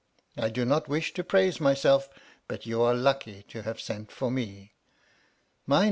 [0.35, 0.65] I do all three.
[0.69, 2.09] not wish to praise myself,
[2.47, 4.73] but you are lucky to have sent for me.
[5.67, 5.79] My.